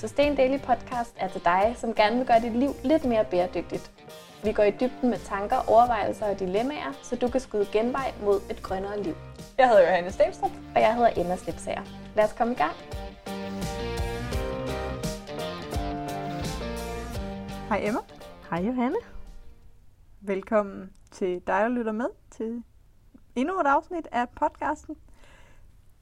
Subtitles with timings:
[0.00, 3.90] Sustain Daily Podcast er til dig, som gerne vil gøre dit liv lidt mere bæredygtigt.
[4.44, 8.40] Vi går i dybden med tanker, overvejelser og dilemmaer, så du kan skyde genvej mod
[8.50, 9.14] et grønnere liv.
[9.58, 10.50] Jeg hedder Johanne Stenstrup.
[10.74, 11.82] Og jeg hedder Emma Slipsager.
[12.16, 12.72] Lad os komme i gang.
[17.68, 18.00] Hej Emma.
[18.50, 18.98] Hej Johanne.
[20.20, 22.62] Velkommen til dig, der lytter med til
[23.36, 24.96] endnu et afsnit af podcasten.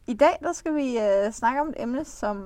[0.06, 2.36] I dag der skal vi uh, snakke om et emne, som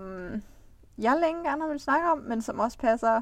[1.00, 3.20] jeg længe gerne vil snakke om, men som også passer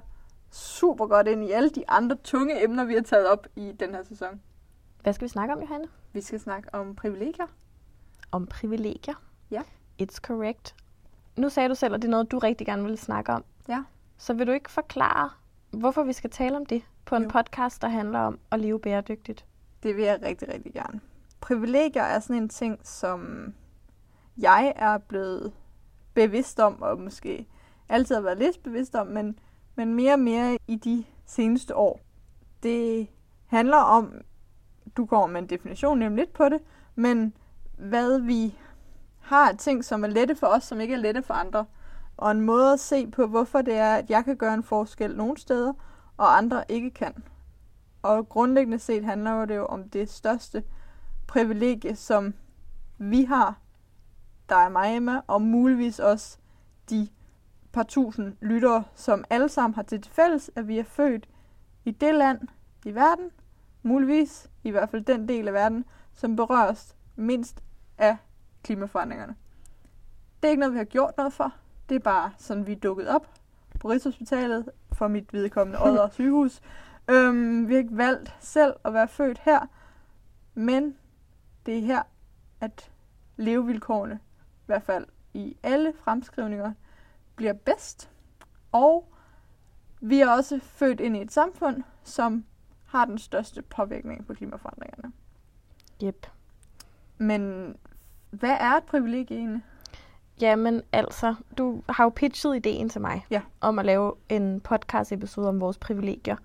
[0.50, 3.94] super godt ind i alle de andre tunge emner, vi har taget op i den
[3.94, 4.40] her sæson.
[5.02, 5.88] Hvad skal vi snakke om, Johanne?
[6.12, 7.46] Vi skal snakke om privilegier.
[8.32, 9.14] Om privilegier?
[9.50, 9.62] Ja.
[10.02, 10.74] It's correct.
[11.36, 13.44] Nu sagde du selv, at det er noget, du rigtig gerne vil snakke om.
[13.68, 13.82] Ja.
[14.16, 15.30] Så vil du ikke forklare,
[15.70, 17.28] hvorfor vi skal tale om det på en Jo.
[17.28, 19.44] podcast, der handler om at leve bæredygtigt?
[19.82, 21.00] Det vil jeg rigtig, rigtig gerne.
[21.40, 23.52] Privilegier er sådan en ting, som
[24.38, 25.52] jeg er blevet
[26.14, 27.46] bevidst om, og måske
[27.88, 29.38] altid har været lidt bevidst om, men,
[29.74, 32.00] men mere og mere i de seneste år.
[32.62, 33.08] Det
[33.46, 34.12] handler om,
[34.96, 36.58] du kommer med en definition nemlig lidt på det,
[36.94, 37.32] men
[37.78, 38.58] hvad vi
[39.20, 41.64] har ting, som er lette for os, som ikke er lette for andre.
[42.16, 45.16] Og en måde at se på, hvorfor det er, at jeg kan gøre en forskel
[45.16, 45.72] nogle steder,
[46.16, 47.24] og andre ikke kan.
[48.02, 50.62] Og grundlæggende set handler det jo om det største
[51.26, 52.34] privilegie, som
[52.98, 53.58] vi har,
[54.48, 56.38] dig og mig, Emma, og muligvis også
[56.90, 57.08] de
[57.72, 61.28] par tusind lyttere, som alle sammen har til fælles, at vi er født
[61.84, 62.40] i det land
[62.84, 63.30] i verden,
[63.82, 67.62] muligvis i hvert fald den del af verden, som berøres mindst
[67.98, 68.16] af
[68.62, 69.34] klimaforandringerne.
[70.42, 71.54] Det er ikke noget, vi har gjort noget for.
[71.88, 73.28] Det er bare sådan, vi er dukket op
[73.80, 76.60] på Rigshospitalet for mit vedkommende Odder sygehus.
[77.10, 79.66] Øhm, vi har ikke valgt selv at være født her,
[80.54, 80.96] men
[81.66, 82.02] det er her,
[82.60, 82.90] at
[83.36, 86.72] levevilkårene, i hvert fald i alle fremskrivninger,
[87.38, 88.10] bliver bedst.
[88.72, 89.12] Og
[90.00, 92.44] vi er også født ind i et samfund, som
[92.86, 95.12] har den største påvirkning på klimaforandringerne.
[96.04, 96.26] Yep.
[97.18, 97.74] Men
[98.30, 99.62] hvad er et privilegie egentlig?
[100.40, 103.42] Jamen altså, du har jo pitchet ideen til mig Ja.
[103.60, 106.36] om at lave en podcast episode om vores privilegier.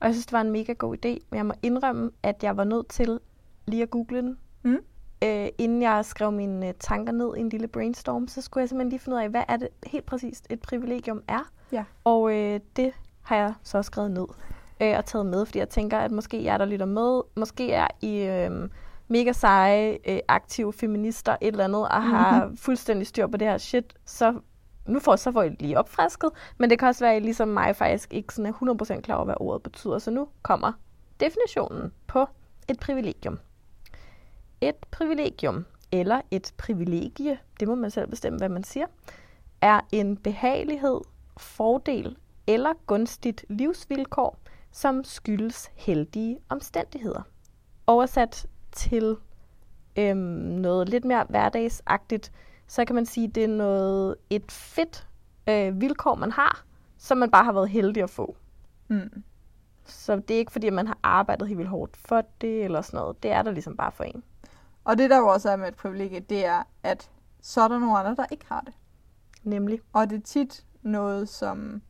[0.00, 2.56] Og jeg synes, det var en mega god idé, men jeg må indrømme, at jeg
[2.56, 3.20] var nødt til
[3.66, 4.38] lige at google den.
[4.62, 4.78] Mm.
[5.24, 8.68] Øh, inden jeg skrev mine øh, tanker ned i en lille brainstorm, så skulle jeg
[8.68, 11.50] simpelthen lige finde ud af, hvad er det helt præcist et privilegium er.
[11.72, 11.84] Ja.
[12.04, 12.92] Og øh, det
[13.22, 14.26] har jeg så skrevet ned
[14.80, 17.86] øh, og taget med, fordi jeg tænker, at måske jer, der lytter med, måske er
[18.00, 18.68] I øh,
[19.08, 23.58] mega seje, øh, aktive feminister, et eller andet, og har fuldstændig styr på det her
[23.58, 24.34] shit, så
[24.86, 27.48] nu får, så får I lige opfrisket, men det kan også være, at I ligesom
[27.48, 29.98] mig faktisk ikke sådan er 100% klar over, hvad ordet betyder.
[29.98, 30.72] Så nu kommer
[31.20, 32.26] definitionen på
[32.68, 33.38] et privilegium.
[34.60, 38.86] Et privilegium, eller et privilegie, det må man selv bestemme, hvad man siger,
[39.60, 41.00] er en behagelighed,
[41.36, 42.16] fordel
[42.46, 44.38] eller gunstigt livsvilkår,
[44.72, 47.22] som skyldes heldige omstændigheder.
[47.86, 49.16] Oversat til
[49.98, 52.32] øhm, noget lidt mere hverdagsagtigt,
[52.66, 55.06] så kan man sige, at det er noget, et fedt
[55.48, 56.64] øh, vilkår, man har,
[56.98, 58.36] som man bare har været heldig at få.
[58.88, 59.22] Mm.
[59.86, 62.98] Så det er ikke fordi, man har arbejdet helt vildt hårdt for det, eller sådan
[62.98, 63.22] noget.
[63.22, 64.22] Det er der ligesom bare for en.
[64.84, 67.78] Og det der jo også er med et privilegie, det er, at så er der
[67.78, 68.74] nogle andre, der ikke har det.
[69.42, 69.80] Nemlig.
[69.92, 71.82] Og det er tit noget, som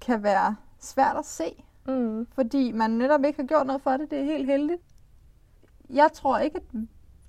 [0.00, 2.26] kan være svært at se, Mm.
[2.34, 4.10] fordi man netop ikke har gjort noget for det.
[4.10, 4.80] Det er helt heldigt.
[5.90, 6.62] Jeg tror ikke, at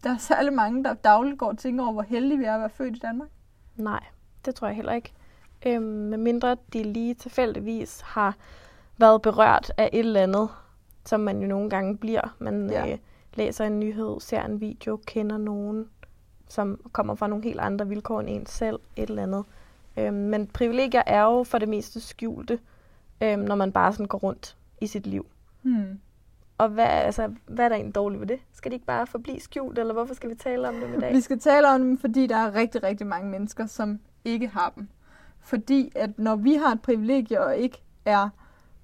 [0.04, 2.60] der er særlig mange, der dagligt går og tænker over, hvor heldige vi er at
[2.60, 3.30] være født i Danmark.
[3.76, 4.04] Nej,
[4.46, 5.14] det tror jeg heller ikke.
[5.66, 8.36] Øhm, med mindre de lige tilfældigvis har
[8.98, 10.50] været berørt af et eller andet,
[11.06, 12.36] som man jo nogle gange bliver.
[12.40, 12.92] Man Ja.
[12.92, 12.98] øh,
[13.34, 15.90] læser en nyhed, ser en video, kender nogen,
[16.50, 19.46] som kommer fra nogle helt andre vilkår end en selv, et eller andet.
[19.98, 22.60] Øhm, men privilegier er jo for det meste skjulte,
[23.22, 25.26] øhm, når man bare sådan går rundt i sit liv.
[25.62, 26.00] Hmm.
[26.58, 28.40] Og hvad, altså, hvad er der egentlig dårligt ved det?
[28.54, 31.14] Skal det ikke bare forblive skjult, eller hvorfor skal vi tale om det i dag?
[31.14, 34.72] Vi skal tale om dem, fordi der er rigtig, rigtig mange mennesker, som ikke har
[34.76, 34.88] dem.
[35.40, 38.30] Fordi at når vi har et privilegie og ikke er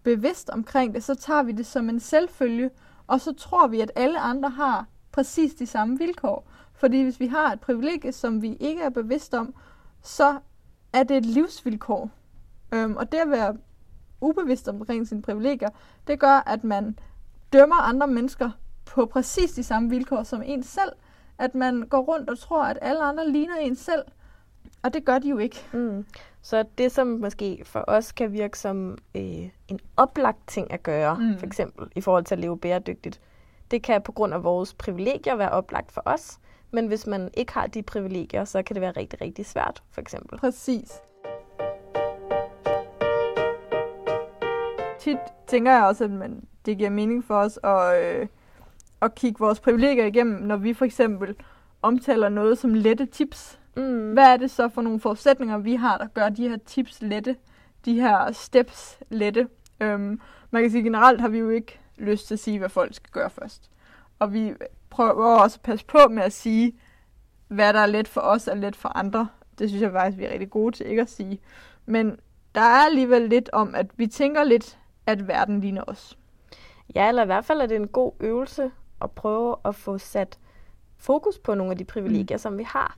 [0.03, 2.69] bevidst omkring det, så tager vi det som en selvfølge,
[3.07, 6.47] og så tror vi, at alle andre har præcis de samme vilkår.
[6.73, 9.53] Fordi hvis vi har et privilegie, som vi ikke er bevidst om,
[10.01, 10.39] så
[10.93, 12.09] er det et livsvilkår.
[12.73, 13.57] Øhm, og det at være
[14.21, 15.69] ubevidst omkring sine privilegier,
[16.07, 16.99] det gør, at man
[17.53, 18.51] dømmer andre mennesker
[18.85, 20.91] på præcis de samme vilkår som en selv.
[21.37, 24.03] At man går rundt og tror, at alle andre ligner en selv.
[24.83, 25.65] Og det gør de jo ikke.
[25.73, 26.05] Mm.
[26.41, 31.15] Så det, som måske for os kan virke som øh, en oplagt ting at gøre,
[31.19, 31.39] Mm.
[31.39, 33.21] for eksempel i forhold til at leve bæredygtigt,
[33.71, 36.39] det kan på grund af vores privilegier være oplagt for os,
[36.71, 40.01] men hvis man ikke har de privilegier, så kan det være rigtig, rigtig svært, for
[40.01, 40.39] eksempel.
[40.39, 41.01] Præcis.
[44.99, 48.27] tit tænker jeg også, at man, det giver mening for os at, øh,
[49.01, 51.35] at kigge vores privilegier igennem, når vi for eksempel
[51.81, 53.59] omtaler noget som lette tips.
[53.79, 54.13] Mm.
[54.13, 57.35] Hvad er det så for nogle forudsætninger, vi har, der gør de her tips lette,
[57.85, 59.47] de her steps lette?
[59.79, 60.21] Øhm,
[60.51, 63.11] man kan sige, generelt har vi jo ikke lyst til at sige, hvad folk skal
[63.11, 63.71] gøre først.
[64.19, 64.53] Og vi
[64.89, 66.79] prøver også at passe på med at sige,
[67.47, 69.27] hvad der er let for os, er let for andre.
[69.59, 71.39] Det synes jeg faktisk, vi er rigtig gode til ikke at sige.
[71.85, 72.19] Men
[72.55, 76.17] der er alligevel lidt om, at vi tænker lidt, at verden ligner os.
[76.95, 78.71] Ja, eller i hvert fald er det en god øvelse
[79.01, 80.39] at prøve at få sat
[80.97, 82.41] fokus på nogle af de privilegier, mm.
[82.41, 82.97] som vi har.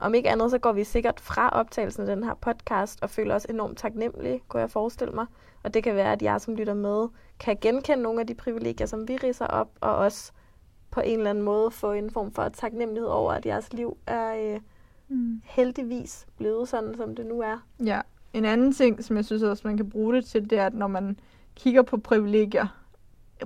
[0.00, 3.34] Om ikke andet, så går vi sikkert fra optagelsen af den her podcast og føler
[3.34, 5.26] os enormt taknemmelige, kunne jeg forestille mig.
[5.62, 7.08] Og det kan være, at jeg, som lytter med,
[7.40, 10.32] kan genkende nogle af de privilegier, som vi riser op, og også
[10.90, 14.54] på en eller anden måde få en form for taknemmelighed over, at jeres liv er
[14.54, 14.60] øh,
[15.08, 15.42] mm.
[15.44, 17.66] heldigvis blevet sådan, som det nu er.
[17.84, 18.00] Ja,
[18.32, 20.74] en anden ting, som jeg synes også, man kan bruge det til, det er, at
[20.74, 21.18] når man
[21.54, 22.66] kigger på privilegier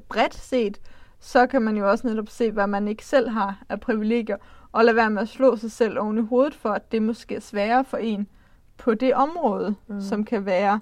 [0.09, 0.81] bredt set,
[1.21, 4.37] så kan man jo også netop se, hvad man ikke selv har af privilegier,
[4.75, 7.35] og lade være med at slå sig selv oven i hovedet for, at det måske
[7.35, 8.29] er sværere for en
[8.77, 10.01] på det område, mm.
[10.01, 10.81] som kan være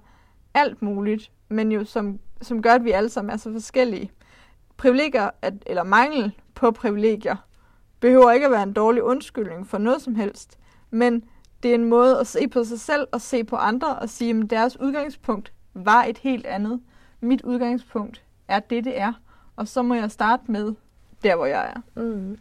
[0.55, 4.11] alt muligt, men jo som, som gør, at vi alle sammen er så forskellige.
[4.77, 7.37] Privilegier, at, eller mangel på privilegier,
[8.01, 10.59] behøver ikke at være en dårlig undskyldning for noget som helst,
[10.91, 11.25] men
[11.63, 14.41] det er en måde at se på sig selv og se på andre og sige,
[14.43, 16.81] at deres udgangspunkt var et helt andet.
[17.21, 19.13] Mit udgangspunkt er det, det er.
[19.57, 20.75] Og så må jeg starte med
[21.23, 22.01] der, hvor jeg er.
[22.03, 22.39] Mm.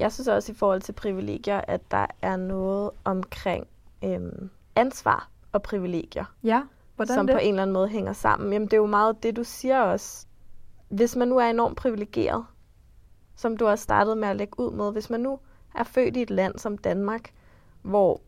[0.00, 3.66] Jeg synes også i forhold til privilegier, at der er noget omkring
[4.04, 6.24] øhm, ansvar og privilegier.
[6.42, 6.62] Ja,
[6.96, 7.34] hvordan som det?
[7.34, 8.52] på en eller anden måde hænger sammen.
[8.52, 10.26] Jamen det er jo meget det, du siger også.
[10.88, 12.44] Hvis man nu er enormt privilegeret,
[13.36, 15.38] som du har startet med at lægge ud med, hvis man nu
[15.74, 17.32] er født i et land som Danmark,
[17.82, 18.20] hvor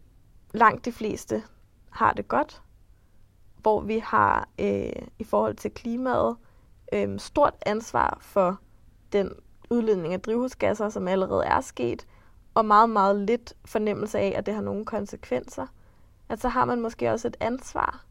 [0.55, 1.43] langt de fleste
[1.91, 2.63] har det godt,
[3.59, 6.37] hvor vi har øh, i forhold til klimaet
[6.93, 8.61] øh, stort ansvar for
[9.13, 9.33] den
[9.73, 12.07] udledning af drivhusgasser, som allerede er sket,
[12.55, 15.67] og meget, meget lidt fornemmelse af, at det har nogle konsekvenser,
[16.29, 18.05] at så har man måske også et ansvar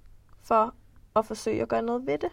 [0.43, 0.73] for
[1.15, 2.29] at forsøge at gøre noget ved det.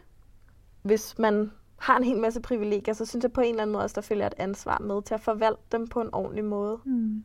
[0.82, 3.84] Hvis man har en hel masse privilegier, så synes jeg på en eller anden måde
[3.84, 6.78] også, der følger et ansvar med til at forvalte dem på en ordentlig måde.
[6.84, 7.24] Mm.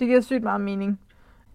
[0.00, 1.00] Det giver sygt meget mening.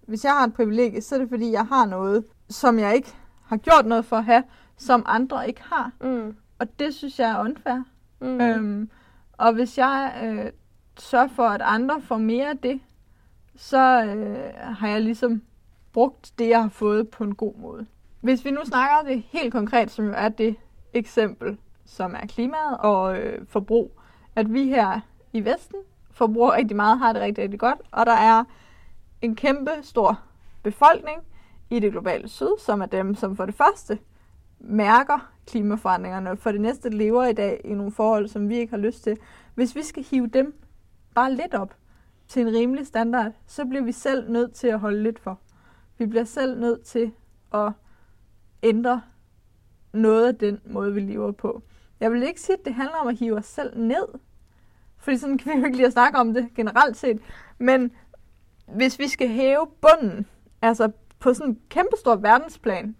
[0.08, 3.16] Hvis jeg har et privilegie, så er det fordi, jeg har noget, som jeg ikke
[3.44, 4.44] har gjort noget for at have,
[4.78, 5.92] som andre ikke har.
[6.02, 6.36] Mm.
[6.60, 7.84] Og det synes jeg er unfair.
[8.22, 8.42] Mm.
[8.42, 8.90] Øhm,
[9.38, 10.52] og hvis jeg øh,
[11.00, 12.80] sørger for, at andre får mere af det,
[13.56, 15.42] så øh, har jeg ligesom
[15.94, 17.86] brugt det, jeg har fået på en god måde.
[18.22, 20.56] Hvis vi nu snakker det helt konkret, som jo er det
[20.94, 24.00] eksempel, som er klimaet og øh, forbrug,
[24.36, 25.00] at vi her
[25.34, 25.80] i Vesten
[26.12, 28.44] forbruger rigtig meget, har det rigtig, rigtig godt, og der er
[29.22, 30.20] en kæmpe stor
[30.64, 31.22] befolkning
[31.70, 34.00] i det globale syd, som er dem, som for det første
[34.60, 38.78] mærker klimaforandringerne, for det næste lever i dag i nogle forhold, som vi ikke har
[38.78, 39.18] lyst til.
[39.56, 40.62] Hvis vi skal hive dem
[41.16, 41.76] bare lidt op
[42.28, 45.40] til en rimelig standard, så bliver vi selv nødt til at holde lidt for.
[45.98, 47.12] Vi bliver selv nødt til
[47.54, 47.72] at
[48.64, 49.02] ændre
[49.94, 51.64] noget af den måde, vi lever på.
[52.00, 54.08] Jeg vil ikke sige, at det handler om at hive os selv ned,
[54.98, 57.22] fordi sådan kan vi jo ikke lige at snakke om det generelt set,
[57.58, 57.92] men
[58.76, 60.26] hvis vi skal hæve bunden,
[60.62, 62.96] altså på sådan en kæmpestor verdensplan,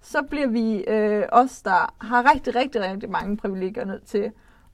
[0.00, 4.32] så bliver vi øh, os, der har rigtig, rigtig, rigtig mange privilegier nødt til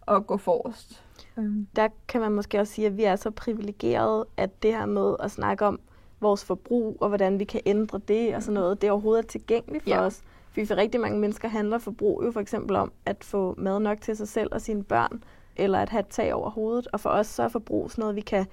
[0.09, 1.04] at gå forrest.
[1.37, 1.66] Mm.
[1.76, 5.16] Der kan man måske også sige, at vi er så privilegerede, at det her med
[5.21, 5.80] at snakke om
[6.21, 9.85] vores forbrug, og hvordan vi kan ændre det og sådan noget, det er overhovedet tilgængeligt
[9.85, 10.00] for ja.
[10.00, 10.23] os.
[10.50, 14.00] Fordi for rigtig mange mennesker handler forbrug jo for eksempel om at få mad nok
[14.00, 15.23] til sig selv og sine børn,
[15.56, 16.88] eller at have et tag over hovedet.
[16.92, 18.47] Og for os så er forbrug sådan noget, vi kan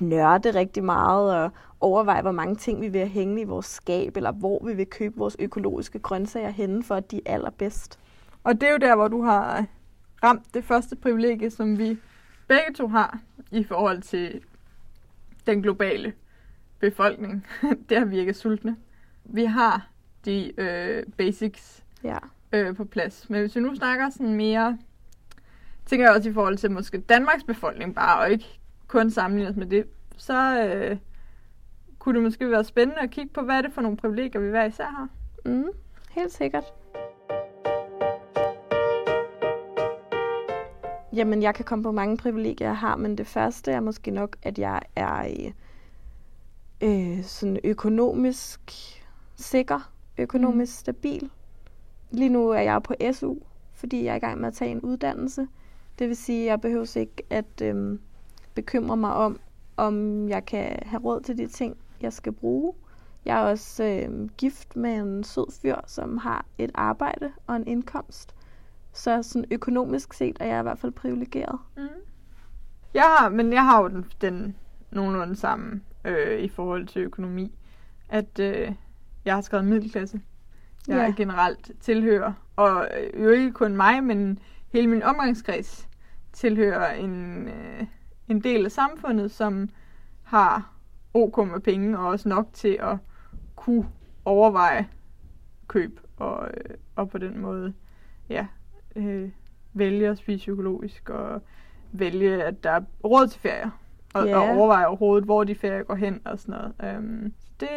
[0.00, 4.16] nørde rigtig meget og overveje, hvor mange ting vi vil have hængende i vores skab,
[4.16, 7.98] eller hvor vi vil købe vores økologiske grøntsager henne, for at de er allerbedst.
[8.44, 9.66] Og det er jo der, hvor du har
[10.24, 11.98] ramt det første privilegie, som vi
[12.48, 13.18] begge to har
[13.50, 14.40] i forhold til
[15.46, 16.12] den globale
[16.78, 17.46] befolkning.
[17.88, 18.76] det har vi ikke sultne.
[19.24, 19.88] Vi har
[20.24, 22.18] de øh, basics ja.
[22.52, 23.30] øh, på plads.
[23.30, 24.78] Men hvis vi nu snakker sådan mere,
[25.86, 28.59] tænker jeg også i forhold til måske Danmarks befolkning bare, og ikke
[28.90, 30.96] kun sammenlignet med det, så øh,
[31.98, 34.50] kunne det måske være spændende at kigge på, hvad er det for nogle privilegier, vi
[34.50, 35.08] hver især har.
[35.44, 35.68] Mm,
[36.10, 36.64] helt sikkert.
[41.12, 44.36] Jamen, jeg kan komme på mange privilegier, jeg har, men det første er måske nok,
[44.42, 45.50] at jeg er
[46.80, 48.60] øh, sådan økonomisk
[49.36, 50.80] sikker, økonomisk mm.
[50.80, 51.30] stabil.
[52.10, 53.34] Lige nu er jeg på SU,
[53.74, 55.48] fordi jeg er i gang med at tage en uddannelse.
[55.98, 57.98] Det vil sige, at jeg behøver ikke at øh,
[58.54, 59.40] bekymre mig om,
[59.76, 62.74] om jeg kan have råd til de ting, jeg skal bruge.
[63.24, 67.66] Jeg er også øh, gift med en sød fyr, som har et arbejde og en
[67.66, 68.34] indkomst.
[68.92, 71.58] Så sådan økonomisk set er jeg i hvert fald privilegeret.
[71.76, 71.88] Mm.
[72.94, 74.56] Jeg har, men jeg har jo den, den
[74.90, 77.54] nogenlunde samme øh, i forhold til økonomi.
[78.08, 78.72] At øh,
[79.24, 80.20] jeg har skrevet middelklasse.
[80.88, 81.02] Jeg Ja.
[81.02, 81.14] ja.
[81.16, 84.38] generelt tilhører, og øh, jo ikke kun mig, men
[84.72, 85.88] hele min omgangskreds
[86.32, 87.86] tilhører en, øh,
[88.30, 89.68] en del af samfundet, som
[90.22, 90.72] har
[91.14, 92.96] ok med penge, og også nok til at
[93.56, 93.86] kunne
[94.24, 94.88] overveje
[95.68, 97.72] køb, og, øh, og på den måde
[98.28, 98.46] ja,
[98.96, 99.30] øh,
[99.72, 101.42] vælge at spise psykologisk, og
[101.92, 103.70] vælge, at der er råd til ferier,
[104.14, 104.36] og, Ja.
[104.38, 106.96] og overveje overhovedet, hvor de ferier går hen, og sådan noget.
[106.98, 107.68] Um, det,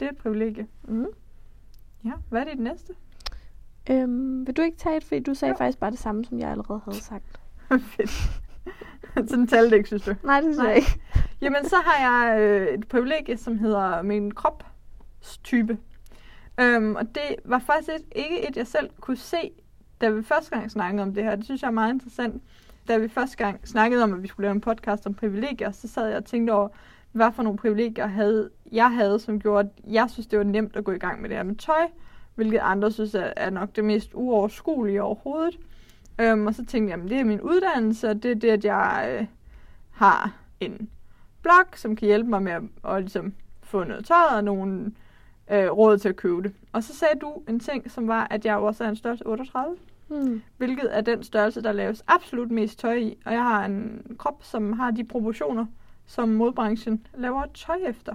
[0.00, 0.66] det er et privilegie.
[0.84, 1.06] Mm.
[2.04, 2.92] Ja, hvad er det næste?
[3.90, 5.58] Øhm, vil du ikke tage et, fordi du sagde Jo.
[5.58, 7.40] faktisk bare det samme, som jeg allerede havde sagt.
[7.68, 8.40] Fedt.
[9.28, 10.14] Sådan tal det ikke, synes du?
[10.22, 10.66] Nej, det synes Nej.
[10.66, 11.00] jeg ikke.
[11.42, 15.78] Jamen, så har jeg øh, et privilegie, som hedder min kropstype.
[16.60, 19.50] Øhm, og det var faktisk et, ikke et, jeg selv kunne se,
[20.00, 21.36] da vi første gang snakkede om det her.
[21.36, 22.42] Det synes jeg er meget interessant.
[22.88, 25.88] Da vi første gang snakkede om, at vi skulle lave en podcast om privilegier, så
[25.88, 26.68] sad jeg og tænkte over,
[27.12, 30.76] hvad for nogle privilegier havde, jeg havde, som gjorde, at jeg synes, det var nemt
[30.76, 31.88] at gå i gang med det her med tøj,
[32.34, 35.58] hvilket andre synes er, er nok det mest uoverskuelige overhovedet.
[36.20, 38.64] Øhm, og så tænkte jeg, at det er min uddannelse, og det er det, at
[38.64, 39.26] jeg øh,
[39.90, 40.90] har en
[41.42, 44.92] blog, som kan hjælpe mig med at, at ligesom, få noget tøj og nogle
[45.50, 46.52] øh, råd til at købe det.
[46.72, 49.76] Og så sagde du en ting, som var, at jeg også er en størrelse 38,
[50.08, 50.42] Hmm.
[50.56, 53.18] hvilket er den størrelse, der laves absolut mest tøj i.
[53.24, 55.66] Og jeg har en krop, som har de proportioner,
[56.06, 58.14] som modbranchen laver tøj efter.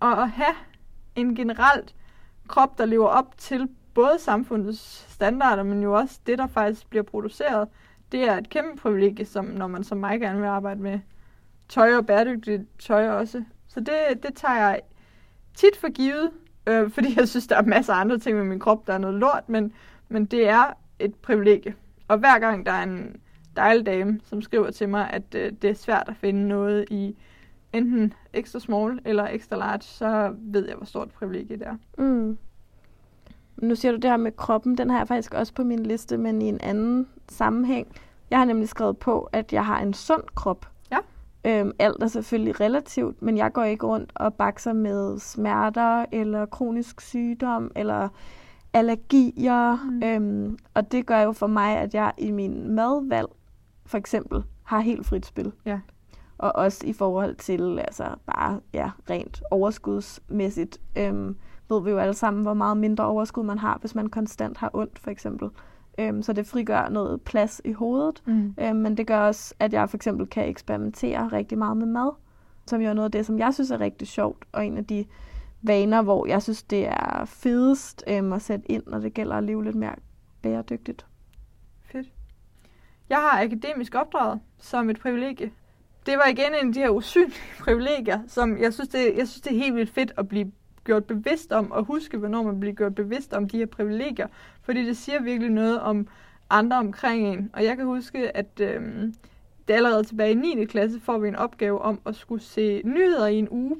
[0.00, 0.54] Og at have
[1.14, 1.94] en generelt
[2.48, 7.02] krop, der lever op til både samfundets standarder, men jo også det, der faktisk bliver
[7.02, 7.68] produceret,
[8.12, 11.00] det er et kæmpe privilegie, som, når man som mig gerne vil arbejde med
[11.68, 13.44] tøj og bæredygtigt tøj også.
[13.68, 14.80] Så det, det tager jeg
[15.54, 16.30] tit for givet,
[16.66, 18.98] øh, fordi jeg synes, der er masser af andre ting med min krop, der er
[18.98, 19.72] noget lort, men,
[20.08, 20.64] men det er
[20.98, 21.74] et privilegie.
[22.08, 23.20] Og hver gang der er en
[23.56, 27.16] dejlig dame, som skriver til mig, at øh, det er svært at finde noget i
[27.72, 31.76] enten extra small eller extra large, så ved jeg, hvor stort privilegie det er.
[31.98, 32.38] Mm.
[33.62, 36.16] Nu siger du det her med kroppen, den har jeg faktisk også på min liste,
[36.16, 37.86] men i en anden sammenhæng.
[38.30, 40.66] Jeg har nemlig skrevet på, at jeg har en sund krop.
[40.92, 40.98] Ja.
[41.44, 46.46] Øhm, alt er selvfølgelig relativt, men jeg går ikke rundt og bakser med smerter, eller
[46.46, 48.08] kronisk sygdom, eller
[48.72, 49.90] allergier.
[49.90, 50.02] Mm.
[50.02, 53.28] Øhm, og det gør jo for mig, at jeg i min madvalg,
[53.86, 55.52] for eksempel, har helt frit spil.
[55.64, 55.80] Ja.
[56.38, 60.80] Og også i forhold til altså bare ja, rent overskudsmæssigt.
[60.98, 61.36] Øhm,
[61.68, 64.70] ved vi jo alle sammen, hvor meget mindre overskud man har, hvis man konstant har
[64.74, 65.48] ondt, for eksempel.
[65.98, 68.22] Øhm, så det frigør noget plads i hovedet.
[68.26, 68.54] Mm.
[68.60, 72.10] Øhm, men det gør også, at jeg for eksempel kan eksperimentere rigtig meget med mad,
[72.66, 74.86] som jo er noget af det, som jeg synes er rigtig sjovt, og en af
[74.86, 75.04] de
[75.62, 79.44] vaner, hvor jeg synes, det er fedest øhm, at sætte ind, når det gælder at
[79.44, 79.94] leve lidt mere
[80.42, 81.06] bæredygtigt.
[81.92, 82.12] Fedt.
[83.08, 85.50] Jeg har akademisk opdraget som et privilegie.
[86.06, 89.40] Det var igen en af de her usynlige privilegier, som jeg synes, det, jeg synes,
[89.40, 90.52] det er helt vildt fedt at blive
[90.86, 94.26] gjort bevidst om, og huske, hvornår man bliver gjort bevidst om de her privilegier.
[94.62, 96.08] Fordi det siger virkelig noget om
[96.50, 97.50] andre omkring en.
[97.52, 98.82] Og jeg kan huske, at øh,
[99.68, 100.64] det er allerede tilbage i 9.
[100.64, 103.76] klasse, får vi en opgave om at skulle se nyheder i en uge.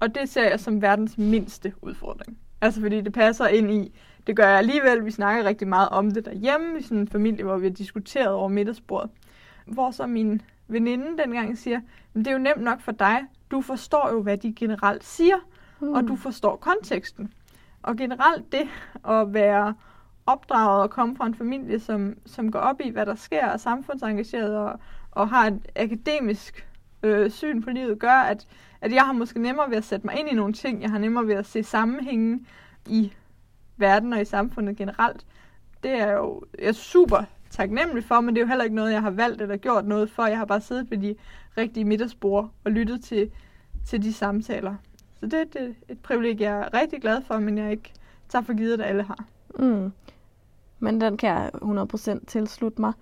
[0.00, 2.38] Og det ser jeg som verdens mindste udfordring.
[2.60, 3.92] Altså fordi det passer ind i,
[4.26, 5.04] det gør jeg alligevel.
[5.04, 8.28] Vi snakker rigtig meget om det derhjemme i sådan en familie, hvor vi har diskuteret
[8.28, 9.10] over middagsbordet.
[9.66, 11.80] Hvor så min veninde dengang siger,
[12.12, 13.18] men det er jo nemt nok for dig.
[13.50, 15.36] Du forstår jo, hvad de generelt siger,
[15.80, 17.32] og du forstår konteksten.
[17.82, 18.68] Og generelt det
[19.08, 19.74] at være
[20.26, 23.52] opdraget og komme fra en familie, som, som går op i, hvad der sker, og
[23.52, 24.80] er samfundsengageret og,
[25.10, 26.68] og har et akademisk
[27.02, 28.46] øh, syn på livet, gør, at,
[28.80, 30.82] at jeg har måske nemmere ved at sætte mig ind i nogle ting.
[30.82, 32.46] Jeg har nemmere ved at se sammenhængen
[32.86, 33.12] i
[33.76, 35.26] verden og i samfundet generelt.
[35.82, 38.92] Det er jo jeg er super taknemmelig for, men det er jo heller ikke noget,
[38.92, 40.26] jeg har valgt eller gjort noget for.
[40.26, 41.14] Jeg har bare siddet ved de
[41.56, 43.30] rigtige middagsbord og lyttet til,
[43.86, 44.74] til de samtaler.
[45.20, 47.92] Så det, det er et privilegie, jeg er rigtig glad for, men jeg ikke
[48.28, 49.24] tager for givet, at alle har.
[49.58, 49.92] Mm.
[50.78, 52.92] Men den kan jeg 100% tilslutte mig.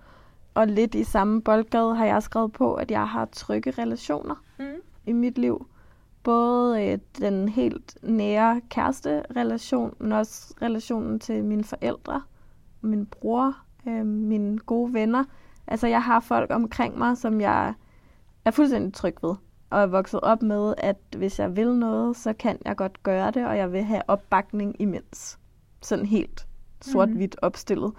[0.53, 4.65] Og lidt i samme boldgade har jeg skrevet på, at jeg har trygge relationer Mm.
[5.05, 5.67] i mit liv.
[6.23, 12.21] Både øh, den helt nære kæresterelation, men også relationen til mine forældre,
[12.81, 13.57] min bror,
[13.87, 15.23] øh, mine gode venner.
[15.67, 17.73] Altså jeg har folk omkring mig, som jeg
[18.45, 19.35] er fuldstændig tryg ved.
[19.75, 23.31] Og er vokset op med, at hvis jeg vil noget, så kan jeg godt gøre
[23.31, 25.39] det, og jeg vil have opbakning imens.
[25.81, 26.47] Sådan helt
[26.81, 27.91] sort-hvidt opstillet.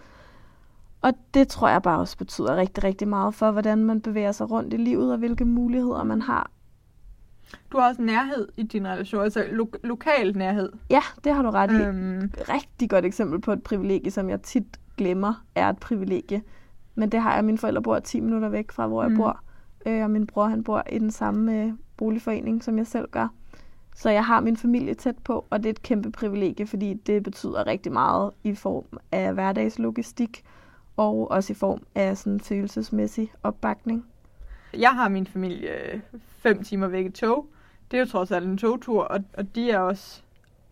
[1.03, 4.51] Og det tror jeg bare også betyder rigtig, rigtig meget for, hvordan man bevæger sig
[4.51, 6.51] rundt i livet, og hvilke muligheder man har.
[7.73, 10.73] Du har også nærhed i din relation, altså lo- lokal nærhed.
[10.91, 11.75] Ja, det har du ret i.
[11.75, 16.43] Øhm, Rigtig godt eksempel på et privilegie, som jeg tit glemmer, er et privilegie.
[16.95, 17.45] Men det har jeg.
[17.45, 19.17] Mine forældre bor 10 minutter væk fra, hvor jeg Mm.
[19.17, 19.41] bor.
[19.87, 23.29] Øh, og min bror, han bor i den samme øh, boligforening, som jeg selv gør.
[23.95, 27.23] Så jeg har min familie tæt på, og det er et kæmpe privilegie, fordi det
[27.23, 30.45] betyder rigtig meget i form af hverdagslogistik,
[30.97, 34.07] og også i form af sådan følelsesmæssig opbakning.
[34.79, 36.01] jeg har min familie øh,
[36.39, 37.47] fem timer væk i tog.
[37.91, 40.23] Det er jo trods alt en togtur, og, og de er også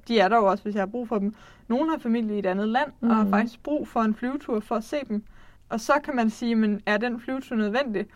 [0.08, 1.34] de er der jo også, hvis jeg har brug for dem.
[1.68, 3.10] Nogle har familie i et andet land, mm.
[3.10, 3.32] og har Mhm.
[3.32, 5.22] faktisk brug for en flyvetur for at se dem.
[5.68, 8.06] Og så kan man sige, men er den flyvetur nødvendig?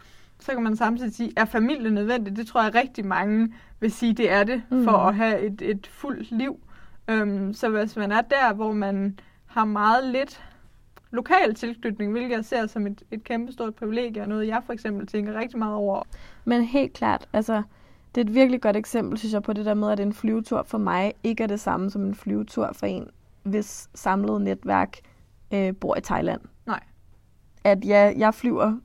[0.40, 2.36] Så kan man samtidig sige, er familie nødvendig?
[2.36, 4.84] Det tror jeg rigtig mange vil sige, det er det, mm.
[4.84, 6.60] for at have et, et fuldt liv.
[7.08, 10.42] Øhm, så hvis man er der, hvor man har meget lidt
[11.10, 15.06] lokal tilknytning, hvilket jeg ser som et, et kæmpestort privilegie, og noget jeg for eksempel
[15.06, 16.02] tænker rigtig meget over.
[16.44, 17.62] Men helt klart, altså,
[18.14, 20.62] det er et virkelig godt eksempel, synes jeg, på det der med, at en flyvetur
[20.62, 23.08] for mig ikke er det samme som en flyvetur for en,
[23.42, 24.98] hvis samlet netværk
[25.54, 26.40] øh, bor i Thailand.
[26.66, 26.80] Nej.
[27.64, 28.76] At ja, jeg flyver,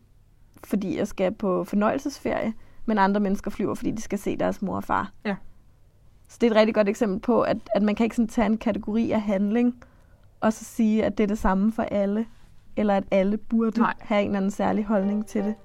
[0.67, 2.53] fordi jeg skal på fornøjelsesferie,
[2.86, 5.12] men andre mennesker flyver, fordi de skal se deres mor og far.
[5.25, 5.36] Ja.
[6.27, 8.46] Så det er et rigtig godt eksempel på, at, at man kan ikke sådan tage
[8.46, 9.84] en kategori af handling,
[10.39, 12.25] og så sige, at det er det samme for alle,
[12.77, 13.93] eller at alle burde Nej.
[14.00, 15.55] have en eller anden særlig holdning til det.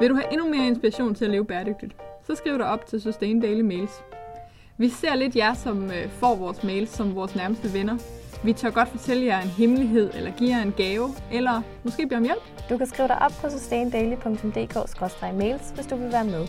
[0.00, 3.00] Vil du have endnu mere inspiration til at leve bæredygtigt, så skriv dig op til
[3.00, 3.92] Sustain Daily Mails.
[4.78, 7.98] Vi ser lidt jer, som øh, får vores mails som vores nærmeste venner.
[8.44, 12.16] Vi tør godt fortælle jer en hemmelighed, eller give jer en gave, eller måske bede
[12.16, 12.42] om hjælp.
[12.70, 16.46] Du kan skrive dig op på sustaindaily.dk-mails, hvis du vil være med.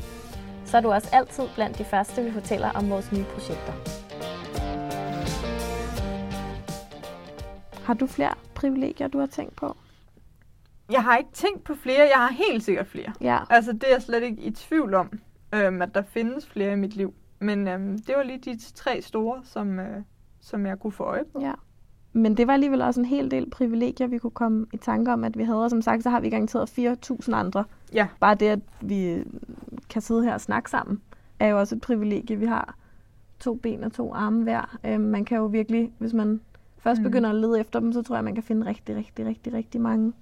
[0.66, 3.74] Så er du også altid blandt de første, vi fortæller om vores nye projekter.
[7.86, 9.78] Har du flere privilegier, du har tænkt på?
[10.92, 13.14] Jeg har ikke tænkt på flere, jeg har helt sikkert flere.
[13.22, 13.40] Ja.
[13.50, 15.20] Altså, det er jeg slet ikke i tvivl om,
[15.54, 17.14] øhm, at der findes flere i mit liv.
[17.40, 20.02] Men øhm, det var lige de tre store, som, øh,
[20.42, 21.42] som jeg kunne få øje på.
[21.42, 21.54] ja.
[22.16, 25.24] Men det var alligevel også en hel del privilegier, vi kunne komme i tanke om,
[25.24, 25.64] at vi havde.
[25.64, 27.64] Og som sagt, så har vi garanteret 4.000 andre.
[27.94, 28.08] Ja.
[28.20, 29.26] Bare det, at vi øh,
[29.90, 31.02] kan sidde her og snakke sammen,
[31.40, 32.36] er jo også et privilegie.
[32.40, 32.76] Vi har
[33.40, 34.78] to ben og to arme hver.
[34.86, 36.42] Øhm, man kan jo virkelig, hvis man
[36.78, 37.04] først Mm.
[37.04, 39.82] begynder at lede efter dem, så tror jeg, man kan finde rigtig, rigtig, rigtig, rigtig
[39.82, 40.14] mange.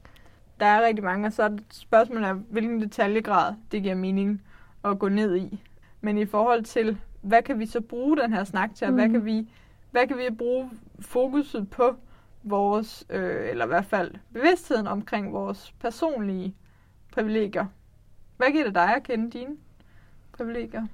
[0.59, 4.41] Der er rigtig mange, og så er det spørgsmålet af, hvilken detaljegrad det giver mening
[4.85, 5.61] at gå ned i.
[6.01, 9.05] Men i forhold til, hvad kan vi så bruge den her snak til, og hvad
[9.07, 9.13] Mhm.
[9.13, 9.49] kan vi,
[9.93, 11.95] hvad kan vi bruge fokuset på
[12.43, 16.55] vores, øh, eller i hvert fald bevidstheden omkring vores personlige
[17.11, 17.65] privilegier.
[18.37, 19.55] Hvad giver det dig at kende dine
[20.37, 20.87] privilegier?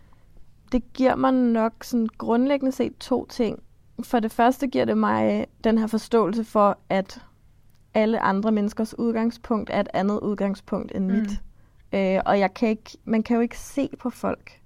[0.72, 3.64] det giver mig nok sådan grundlæggende set to ting.
[4.04, 7.22] For det første giver det mig den her forståelse for, at
[7.94, 11.12] alle andre menneskers udgangspunkt er et andet udgangspunkt end Mm.
[11.12, 11.30] mit.
[11.94, 14.62] Øh, og jeg kan ikke, man kan jo ikke se på folk,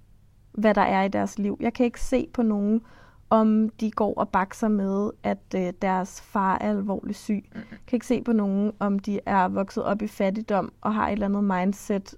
[0.52, 1.56] hvad der er i deres liv.
[1.60, 2.82] Jeg kan ikke se på nogen,
[3.30, 7.44] om de går og bakser med, at øh, deres far er alvorligt syg.
[7.54, 7.60] Mm.
[7.86, 11.12] Kan ikke se på nogen, om de er vokset op i fattigdom og har et
[11.12, 12.14] eller andet mindset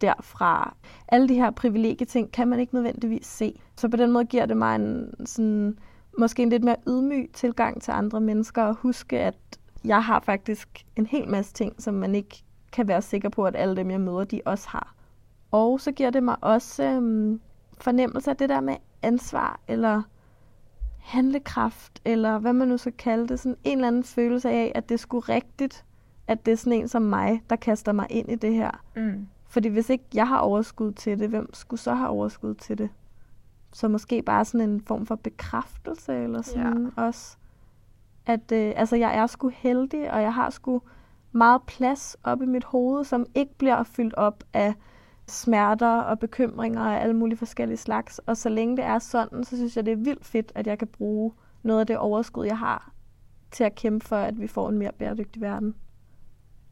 [0.00, 0.74] derfra.
[1.08, 3.60] Alle de her privilegieting kan man ikke nødvendigvis se.
[3.76, 5.78] Så på den måde giver det mig en sådan,
[6.18, 9.38] måske en lidt mere ydmyg tilgang til andre mennesker og huske, at
[9.84, 13.56] jeg har faktisk en hel masse ting, som man ikke kan være sikker på, at
[13.56, 14.94] alle dem, jeg møder, de også har.
[15.50, 17.40] Og så giver det mig også øhm,
[17.80, 20.02] fornemmelse af det der med ansvar, eller
[21.02, 23.40] handlekraft, eller hvad man nu skal kalde det.
[23.40, 25.84] Sådan en eller anden følelse af, at det skulle rigtigt,
[26.26, 28.70] at det er sådan en som mig, der kaster mig ind i det her.
[28.96, 29.28] Mm.
[29.46, 32.90] Fordi hvis ikke jeg har overskud til det, hvem skulle så have overskud til det?
[33.72, 37.02] Så måske bare sådan en form for bekræftelse, eller sådan ja.
[37.02, 37.36] også.
[38.26, 40.82] At øh, altså, jeg er sgu heldig, og jeg har sgu
[41.32, 44.74] meget plads op i mit hoved, som ikke bliver fyldt op af
[45.28, 48.18] smerter og bekymringer af alle mulige forskellige slags.
[48.18, 50.78] Og så længe det er sådan, så synes jeg, det er vildt fedt, at jeg
[50.78, 51.32] kan bruge
[51.62, 52.92] noget af det overskud, jeg har,
[53.50, 55.74] til at kæmpe for, at vi får en mere bæredygtig verden.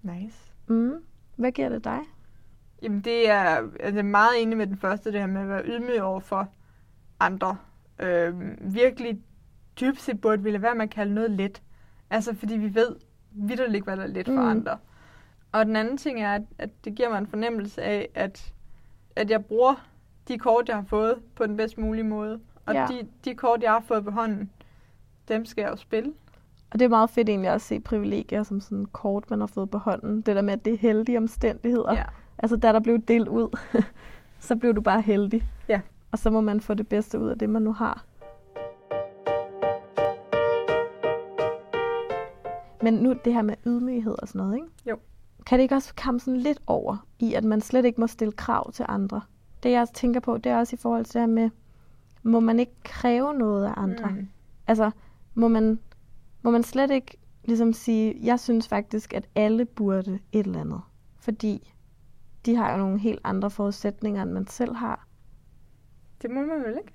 [0.02, 0.52] Nice.
[0.68, 0.92] Mm.
[1.36, 1.98] Hvad giver det dig?
[2.82, 5.48] Jamen det er, altså jeg er meget enig med den første, det her med at
[5.48, 6.48] være ydmyg over for
[7.20, 7.56] andre.
[7.98, 9.20] Øh, virkelig
[9.80, 11.62] dybt set burde vi lade være med at kalde noget let.
[12.10, 12.96] Altså fordi vi ved
[13.32, 14.38] vidderligt ikke, hvad der er let for Mm.
[14.48, 14.78] andre.
[15.52, 18.52] Og den anden ting er, at, at det giver mig en fornemmelse af, at,
[19.16, 19.86] at jeg bruger
[20.28, 22.40] de kort, jeg har fået på den bedst mulige måde.
[22.66, 22.80] Og Ja.
[22.80, 22.86] ja.
[22.86, 24.50] de, de kort, jeg har fået på hånden,
[25.28, 26.12] dem skal jeg jo spille.
[26.70, 29.70] Og det er meget fedt egentlig at se privilegier som sådan kort, man har fået
[29.70, 30.20] på hånden.
[30.20, 31.92] Det der med, at det er heldige omstændigheder.
[31.92, 32.04] Ja.
[32.38, 33.58] Altså, da der blev delt ud,
[34.38, 35.44] så blev du bare heldig.
[35.68, 35.80] Ja.
[36.12, 38.04] Og så må man få det bedste ud af det, man nu har.
[42.82, 44.68] Men nu det her med ydmyghed og sådan noget, ikke?
[44.86, 44.98] Jo.
[45.50, 48.32] Kan det ikke også komme sådan lidt over i, at man slet ikke må stille
[48.32, 49.20] krav til andre?
[49.62, 51.50] Det jeg tænker på, det er også i forhold til det her med,
[52.22, 54.10] må man ikke kræve noget af andre?
[54.10, 54.28] Mm.
[54.66, 54.90] Altså,
[55.34, 55.80] må man,
[56.42, 60.80] må man slet ikke ligesom sige, jeg synes faktisk, at alle burde et eller andet.
[61.18, 61.74] Fordi
[62.46, 65.06] de har jo nogle helt andre forudsætninger, end man selv har.
[66.22, 66.92] Det må man vel ikke?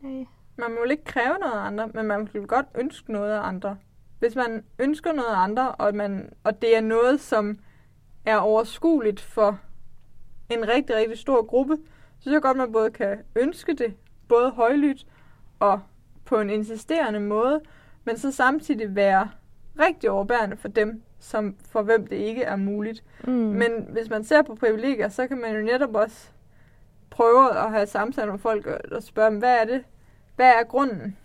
[0.00, 0.26] Nej.
[0.56, 3.40] Man må vel ikke kræve noget af andre, men man vil godt ønske noget af
[3.40, 3.76] andre.
[4.18, 7.58] Hvis man ønsker noget andre, og, man, og det er noget, som
[8.24, 9.60] er overskueligt for
[10.50, 13.94] en rigtig, rigtig stor gruppe, så synes jeg godt, man både kan ønske det,
[14.28, 15.06] både højlydt
[15.58, 15.80] og
[16.24, 17.60] på en insisterende måde,
[18.04, 19.30] men så samtidig være
[19.78, 23.04] rigtig overbærende for dem, som for hvem det ikke er muligt.
[23.24, 23.32] Mm.
[23.32, 26.30] Men hvis man ser på privilegier, så kan man jo netop også
[27.10, 29.84] prøve at have samtaler med folk og spørge dem, hvad er det?
[30.36, 31.16] Hvad er grunden?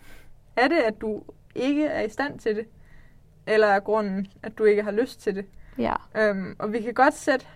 [0.56, 1.22] Er det, at du
[1.54, 2.66] ikke er i stand til det?
[3.46, 5.46] Eller er grunden, at du ikke har lyst til det?
[5.78, 5.94] Ja.
[6.16, 7.46] Øhm, og vi kan godt sætte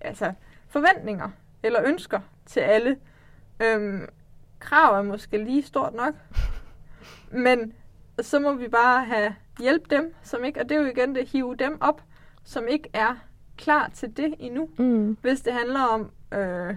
[0.00, 0.32] altså,
[0.68, 1.28] forventninger
[1.62, 2.96] eller ønsker til alle.
[3.62, 4.06] Øhm,
[4.58, 6.14] krav er måske lige stort nok.
[7.44, 7.72] Men
[8.20, 11.28] så må vi bare have hjælp dem, som ikke, og det er jo igen det,
[11.28, 12.02] hive dem op,
[12.44, 13.14] som ikke er
[13.56, 14.68] klar til det endnu.
[14.78, 15.16] Mm.
[15.20, 16.74] Hvis det handler om, øh,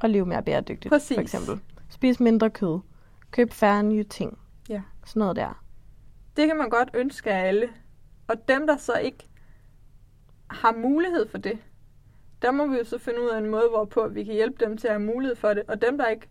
[0.00, 1.16] Og leve mere bæredygtigt, Præcis.
[1.16, 1.60] for eksempel.
[1.88, 2.80] Spis mindre kød.
[3.30, 4.38] Køb færre nye ting.
[4.68, 4.82] Ja.
[5.04, 5.63] Sådan noget der.
[6.36, 7.68] Det kan man godt ønske af alle.
[8.28, 9.28] Og dem, der så ikke
[10.50, 11.58] har mulighed for det,
[12.42, 14.76] der må vi jo så finde ud af en måde, hvorpå vi kan hjælpe dem
[14.76, 15.62] til at have mulighed for det.
[15.68, 16.28] Og dem, der ikke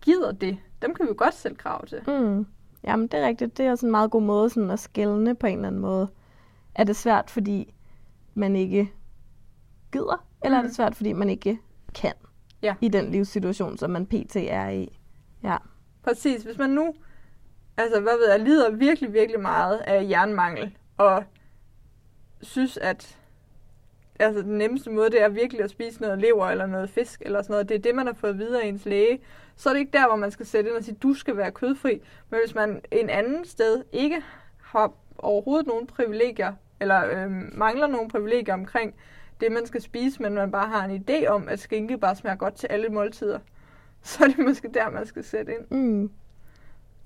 [0.00, 1.98] gider det, dem kan vi jo godt sætte krav til.
[2.06, 2.46] Mm.
[2.84, 3.56] Jamen, det er rigtigt.
[3.58, 6.08] Det er også en meget god måde sådan at skælne på en eller anden måde.
[6.74, 7.74] Er det svært, fordi
[8.34, 8.92] man ikke
[9.92, 10.26] gider?
[10.44, 10.66] Eller er Mm.
[10.68, 11.58] det svært, fordi man ikke
[11.94, 12.12] kan?
[12.62, 12.74] Ja.
[12.80, 14.36] I den livssituation, som man pt.
[14.36, 14.98] er i.
[15.42, 15.56] Ja.
[16.02, 16.42] Præcis.
[16.42, 16.94] Hvis man nu,
[17.76, 21.24] altså hvad ved jeg, lider virkelig, virkelig meget af jernmangel, og
[22.42, 23.18] synes, at
[24.18, 27.42] altså, den nemmeste måde, det er virkelig at spise noget lever eller noget fisk eller
[27.42, 29.20] sådan noget, det er det, man har fået videre af ens læge,
[29.56, 31.52] så er det ikke der, hvor man skal sætte ind og sige, du skal være
[31.52, 32.00] kødfri.
[32.30, 34.22] Men hvis man en anden sted ikke
[34.62, 38.94] har overhovedet nogen privilegier, eller øh, mangler nogen privilegier omkring
[39.40, 42.36] det, man skal spise, men man bare har en idé om, at skinke bare smager
[42.36, 43.38] godt til alle måltider,
[44.02, 45.70] så er det måske der, man skal sætte ind.
[45.70, 46.10] Mm.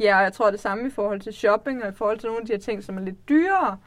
[0.00, 2.40] Ja, og jeg tror det samme i forhold til shopping, og i forhold til nogle
[2.40, 3.78] af de her ting, som er lidt dyrere.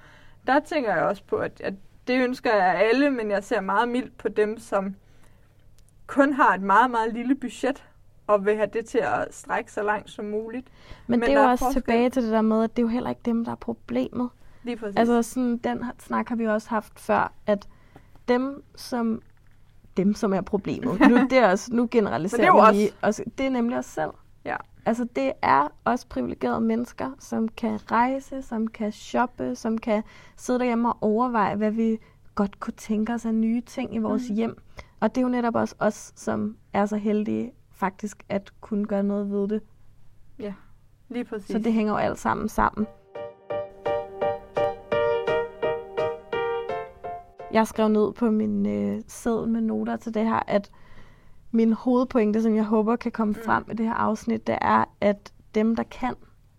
[0.47, 1.73] Der tænker jeg også på, at, at
[2.07, 4.95] det ønsker jeg alle, men jeg ser meget mildt på dem, som
[6.07, 7.83] kun har et meget, meget lille budget,
[8.27, 10.67] og vil have det til at strække så langt som muligt.
[11.07, 11.81] Men, Men det er jo også forskel.
[11.81, 14.29] tilbage til det der med, at det er jo heller ikke dem, der er problemet.
[14.63, 14.97] Lige præcis.
[14.97, 17.67] Altså sådan, den snak har vi også haft før, at
[18.27, 19.21] dem, som
[19.97, 20.99] dem, som er problemet.
[21.09, 22.91] Nu, det er også, nu generaliserer er vi lige.
[23.01, 24.11] Også, det er nemlig os selv.
[24.45, 24.55] Ja.
[24.85, 30.03] Altså, det er også privilegerede mennesker, som kan rejse, som kan shoppe, som kan
[30.37, 31.97] sidde derhjemme og overveje, hvad vi
[32.35, 34.35] godt kunne tænke os af nye ting i vores mm.
[34.35, 34.57] hjem.
[34.99, 39.03] Og det er jo netop også os, som er så heldige faktisk at kunne gøre
[39.03, 39.61] noget ved det.
[41.09, 41.47] Lige præcis.
[41.47, 42.87] Så det hænger jo alt sammen sammen.
[47.53, 50.71] Jeg skrev ned på min øh, seddel med noter til det her, at
[51.51, 53.43] min hovedpointe, som jeg håber kan komme Mm.
[53.45, 56.15] frem i det her afsnit, det er, at dem, der kan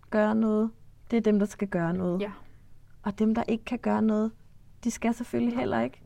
[0.09, 0.71] gøre noget,
[1.11, 2.21] det er dem, der skal gøre noget.
[2.21, 2.31] Ja.
[3.03, 4.31] Og dem, der ikke kan gøre noget,
[4.83, 6.01] de skal selvfølgelig heller ikke.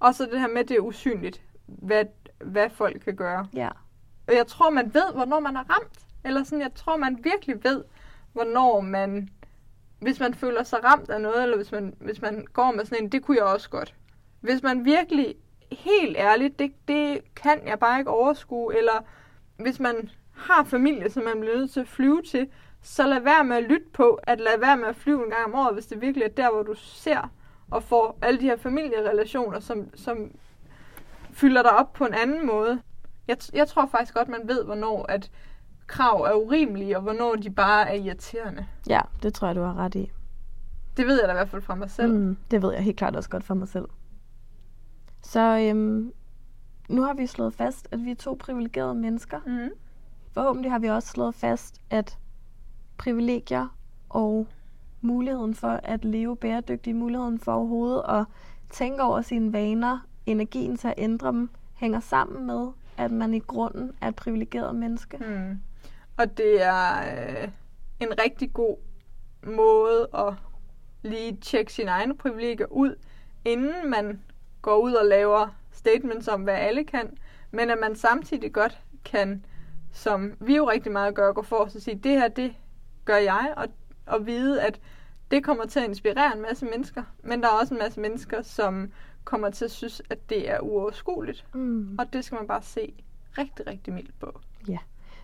[0.00, 2.04] Og så det her med, det er usynligt, hvad,
[2.44, 3.46] hvad folk kan gøre.
[3.54, 3.68] Ja.
[4.28, 5.98] Og jeg tror, man ved, hvornår man er ramt.
[6.24, 7.84] Eller sådan, jeg tror, man virkelig ved,
[8.32, 9.28] hvornår man,
[10.00, 13.04] hvis man føler sig ramt af noget, eller hvis man, hvis man går med sådan
[13.04, 13.94] en, det kunne jeg også godt.
[14.40, 15.34] Hvis man virkelig,
[15.72, 19.04] helt ærligt, det, det kan jeg bare ikke overskue, eller
[19.56, 22.48] hvis man har familie, som man bliver nødt til at flyve til,
[22.82, 25.44] så lad være med at lytte på, at lad være med at flyve en gang
[25.44, 27.30] om året, hvis det virkelig er der, hvor du ser
[27.70, 30.30] og får alle de her familierelationer, som, som
[31.32, 32.80] fylder dig op på en anden måde.
[33.28, 35.30] Jeg, jeg tror faktisk godt, man ved, hvornår at
[35.86, 38.66] krav er urimelige, og hvornår de bare er irriterende.
[38.88, 40.10] ja, det tror jeg, du har ret i.
[40.96, 42.12] Det ved jeg da i hvert fald fra mig selv.
[42.12, 42.36] Mm.
[42.50, 43.84] Det ved jeg helt klart også godt for mig selv.
[45.24, 46.12] Så øhm,
[46.88, 49.40] nu har vi slået fast, at vi er to privilegerede mennesker.
[49.46, 49.70] Mm.
[50.32, 52.18] Forhåbentlig har vi også slået fast, at
[52.98, 53.76] privilegier
[54.08, 54.46] og
[55.00, 58.24] muligheden for at leve bæredygtigt, muligheden for overhovedet at
[58.70, 63.38] tænke over sine vaner, energien til at ændre dem, hænger sammen med, at man i
[63.38, 65.16] grunden er et privilegeret menneske.
[65.16, 65.60] Mm.
[66.16, 66.98] Og det er
[67.42, 67.48] øh,
[68.00, 68.76] en rigtig god
[69.46, 70.34] måde at
[71.02, 72.96] lige tjekke sine egne privilegier ud,
[73.44, 74.20] inden man
[74.64, 77.18] går ud og laver statements om, hvad alle kan,
[77.50, 79.44] men at man samtidig godt kan,
[79.92, 82.54] som vi jo rigtig meget gør, gå for og sige, det her, det
[83.04, 83.66] gør jeg, og,
[84.06, 84.80] og vide, at
[85.30, 88.42] det kommer til at inspirere en masse mennesker, men der er også en masse mennesker,
[88.42, 88.90] som
[89.24, 91.44] kommer til at synes, at det er uoverskueligt.
[91.54, 91.96] Mm.
[91.98, 92.94] Og det skal man bare se
[93.38, 94.40] rigtig, rigtig mildt på.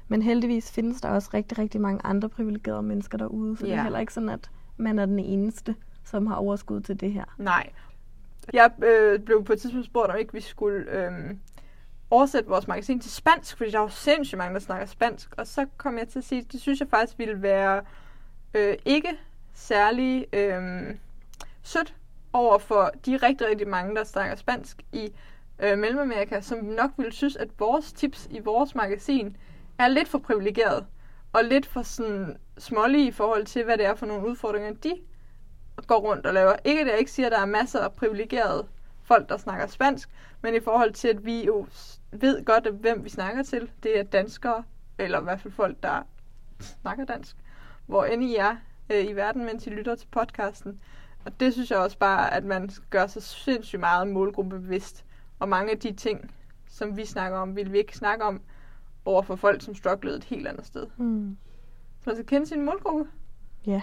[0.08, 3.76] Men heldigvis findes der også rigtig, rigtig mange andre privilegerede mennesker derude, så det Ja.
[3.78, 5.74] er heller ikke sådan, at man er den eneste,
[6.04, 7.24] som har overskud til det her.
[7.38, 7.70] Nej.
[8.52, 11.12] Jeg øh, blev på et tidspunkt spurgt, om ikke vi skulle øh,
[12.10, 15.34] oversætte vores magasin til spansk, fordi der er jo sindssygt mange, der snakker spansk.
[15.36, 17.82] Og så kom jeg til at sige, at det synes jeg faktisk ville være
[18.54, 19.18] øh, ikke
[19.54, 20.94] særlig øh,
[21.62, 21.94] sødt
[22.32, 25.12] over for de rigtig, rigtig mange, der snakker spansk i
[25.58, 29.36] øh, Mellemamerika, som nok ville synes, at vores tips i vores magasin
[29.78, 30.86] er lidt for privilegeret
[31.32, 34.92] og lidt for sådan smålige i forhold til, hvad det er for nogle udfordringer, de
[35.86, 36.56] går rundt og laver.
[36.64, 38.66] Ikke at jeg ikke siger, at der er masser af privilegerede
[39.02, 40.08] folk, der snakker spansk,
[40.42, 41.66] men i forhold til, at vi jo
[42.12, 43.70] ved godt, hvem vi snakker til.
[43.82, 44.64] Det er danskere,
[44.98, 46.02] eller i hvert fald folk, der
[46.82, 47.36] snakker dansk,
[47.86, 48.56] hvor end I er
[48.90, 50.80] øh, i verden, mens I lytter til podcasten.
[51.24, 55.04] Og det synes jeg også bare, at man gøre sig sindssygt meget målgruppebevidst.
[55.38, 56.34] Og mange af de ting,
[56.68, 58.40] som vi snakker om, vil vi ikke snakke om
[59.04, 60.86] over for folk, som strugglede et helt andet sted.
[60.96, 61.36] Mm.
[62.00, 63.06] Så man skal kende sin målgruppe.
[63.66, 63.82] Ja.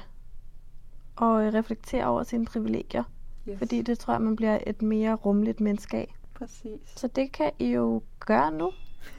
[1.18, 3.04] Og øh, reflektere over sine privilegier,
[3.50, 3.58] Yes.
[3.58, 6.16] fordi det tror jeg, man bliver et mere rummeligt menneske af.
[6.38, 6.80] Præcis.
[6.96, 8.72] Så det kan I jo gøre nu,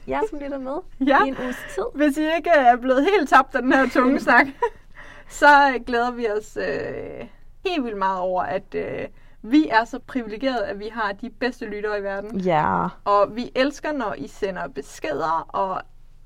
[0.07, 1.25] jer som lytter med, Ja.
[1.25, 1.83] i en uges tid.
[1.95, 4.47] Hvis I ikke er blevet helt tabt af den her tunge snak,
[5.29, 7.27] så øh, glæder vi os øh,
[7.65, 9.07] helt vildt meget over, at øh,
[9.41, 12.39] vi er så privilegerede, at vi har de bedste lyttere i verden.
[12.39, 12.87] Ja.
[13.05, 15.81] Og vi elsker, når I sender beskeder og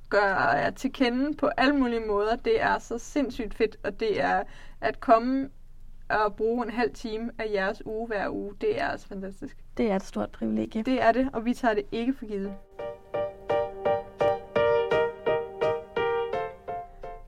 [0.10, 2.36] gør jer til kende på alle mulige måder.
[2.36, 4.44] Det er så sindssygt fedt, og det er
[4.82, 5.50] at komme
[6.20, 8.54] og bruge en halv time af jeres uge hver uge.
[8.62, 9.58] Det er altså fantastisk.
[9.78, 10.84] Det er et stort privilegie.
[10.84, 12.54] Det er det, og vi tager det ikke for givet.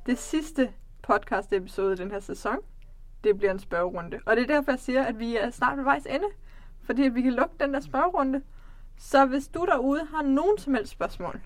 [0.05, 2.57] Det sidste podcast episode i den her sæson,
[3.23, 4.19] det bliver en spørgerunde.
[4.25, 6.27] Og det er derfor, jeg siger, at vi er snart ved vejs ende.
[6.83, 8.41] Fordi at vi kan lukke den der spørgerunde.
[8.97, 11.41] Så hvis du derude har nogen som helst spørgsmål,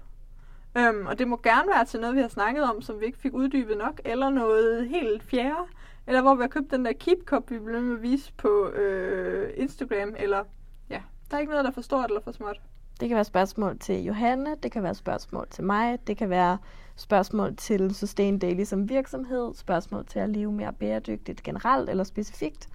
[0.77, 3.17] øhm, og det må gerne være til noget, vi har snakket om, som vi ikke
[3.17, 5.67] fik uddybet nok, eller noget helt fjerde,
[6.09, 8.69] eller hvor vi har købt den der Keep Cup, vi blev med at vise på
[8.69, 10.43] øh, Instagram, eller
[10.89, 12.61] ja, der er ikke noget, der er for stort eller for småt.
[12.99, 16.57] Det kan være spørgsmål til Johanne, det kan være spørgsmål til mig, det kan være
[16.95, 22.69] spørgsmål til Sustain Daily som virksomhed, spørgsmål til at leve mere bæredygtigt generelt eller specifikt.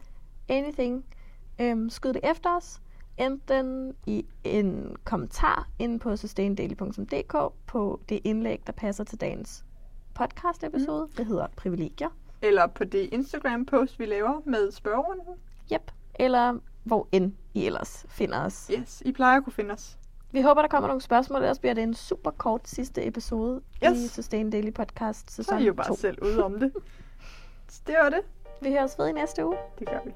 [0.49, 1.05] Anything.
[1.61, 2.81] Øhm, skyd det efter os.
[3.19, 9.65] Enten i en kommentar inde på sustaindaily.dk på det indlæg, der passer til dagens
[10.15, 11.09] podcast episode.
[11.17, 12.09] Det hedder Privilegier.
[12.43, 15.35] Eller på det Instagram-post, vi laver med spørgerunden.
[15.73, 15.91] Yep.
[16.15, 18.71] Eller hvor end I ellers finder os.
[18.79, 19.99] Yes, I plejer at kunne finde os.
[20.33, 23.99] Vi håber, der kommer nogle spørgsmål, ellers bliver det en super kort sidste episode Yes.
[23.99, 25.95] i Sustain Daily Podcast Så er sæson I jo bare 2.
[25.97, 26.73] selv ude om det.
[27.69, 28.21] Så det var det.
[28.63, 29.57] Vi høres ved i næste uge.
[29.79, 30.11] Det gør vi.